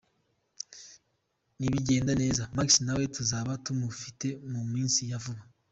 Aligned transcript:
Nibigenda 1.59 2.11
neza, 2.21 2.43
Maxi 2.55 2.79
nawe 2.85 3.03
tuzaba 3.15 3.51
tumufite 3.65 4.27
mu 4.51 4.61
minsi 4.71 4.99
ya 5.11 5.19
vuba. 5.23 5.43